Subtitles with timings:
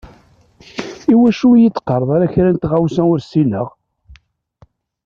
[1.13, 3.67] Iwacu ur yi-d-teqqareḍ kra n tɣawsa ur ssineɣ?